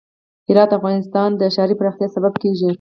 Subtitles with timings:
[0.49, 2.69] هرات د افغانستان د ښاري پراختیا سبب کېږي.